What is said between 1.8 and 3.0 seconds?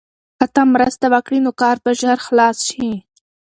به ژر خلاص شي.